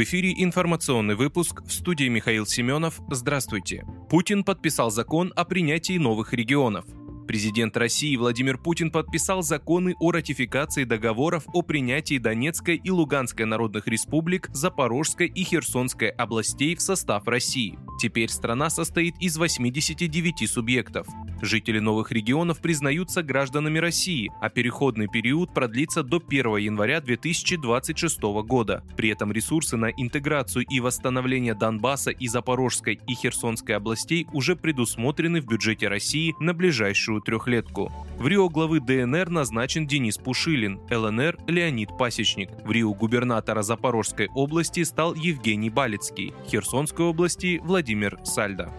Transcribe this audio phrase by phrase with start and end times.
[0.00, 3.02] В эфире информационный выпуск в студии Михаил Семенов.
[3.10, 3.84] Здравствуйте.
[4.08, 6.86] Путин подписал закон о принятии новых регионов.
[7.28, 13.88] Президент России Владимир Путин подписал законы о ратификации договоров о принятии Донецкой и Луганской народных
[13.88, 17.78] республик, Запорожской и Херсонской областей в состав России.
[18.00, 21.06] Теперь страна состоит из 89 субъектов.
[21.42, 28.82] Жители новых регионов признаются гражданами России, а переходный период продлится до 1 января 2026 года.
[28.96, 35.42] При этом ресурсы на интеграцию и восстановление Донбасса и Запорожской и Херсонской областей уже предусмотрены
[35.42, 37.92] в бюджете России на ближайшую трехлетку.
[38.18, 42.48] В Рио главы ДНР назначен Денис Пушилин, ЛНР– Леонид Пасечник.
[42.64, 47.89] В Рио губернатора Запорожской области стал Евгений Балицкий, Херсонской области– Владимир
[48.24, 48.70] Сальда.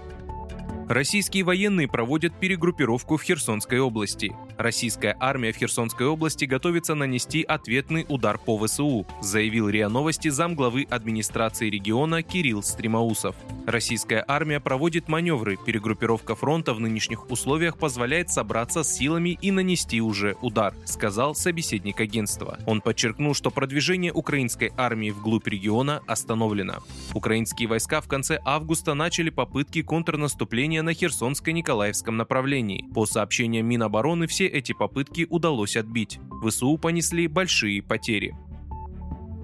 [0.87, 4.35] Российские военные проводят перегруппировку в Херсонской области.
[4.61, 10.85] Российская армия в Херсонской области готовится нанести ответный удар по ВСУ, заявил РИА Новости замглавы
[10.87, 13.35] администрации региона Кирилл Стримаусов.
[13.65, 19.99] Российская армия проводит маневры, перегруппировка фронта в нынешних условиях позволяет собраться с силами и нанести
[19.99, 22.59] уже удар, сказал собеседник агентства.
[22.67, 26.83] Он подчеркнул, что продвижение украинской армии вглубь региона остановлено.
[27.15, 32.85] Украинские войска в конце августа начали попытки контрнаступления на Херсонско-Николаевском направлении.
[32.93, 36.19] По сообщениям Минобороны, все эти попытки удалось отбить.
[36.45, 38.35] ВСУ понесли большие потери.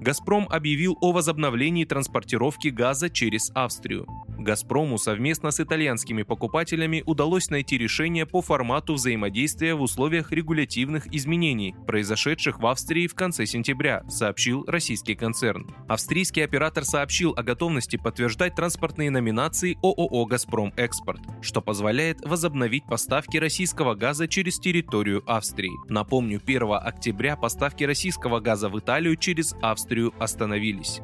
[0.00, 4.06] «Газпром» объявил о возобновлении транспортировки газа через Австрию.
[4.48, 11.74] «Газпрому» совместно с итальянскими покупателями удалось найти решение по формату взаимодействия в условиях регулятивных изменений,
[11.86, 15.70] произошедших в Австрии в конце сентября, сообщил российский концерн.
[15.86, 23.36] Австрийский оператор сообщил о готовности подтверждать транспортные номинации ООО «Газпром Экспорт», что позволяет возобновить поставки
[23.36, 25.72] российского газа через территорию Австрии.
[25.90, 31.02] Напомню, 1 октября поставки российского газа в Италию через Австрию остановились.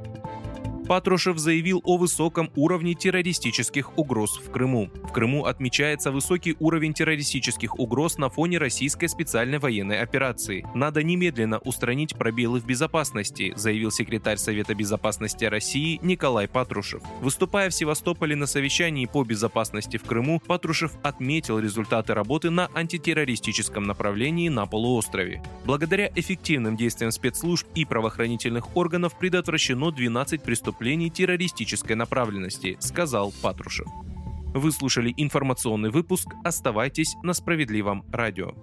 [0.87, 4.91] Патрушев заявил о высоком уровне террористических угроз в Крыму.
[5.05, 10.67] В Крыму отмечается высокий уровень террористических угроз на фоне российской специальной военной операции.
[10.75, 17.03] Надо немедленно устранить пробелы в безопасности, заявил секретарь Совета безопасности России Николай Патрушев.
[17.23, 23.85] Выступая в Севастополе на совещании по безопасности в Крыму, Патрушев отметил результаты работы на антитеррористическом
[23.85, 25.43] направлении на полуострове.
[25.65, 33.87] Благодаря эффективным действиям спецслужб и правоохранительных органов предотвращено 12 преступлений преступлений террористической направленности, сказал Патрушев.
[34.55, 36.29] Вы слушали информационный выпуск.
[36.45, 38.55] Оставайтесь на справедливом радио.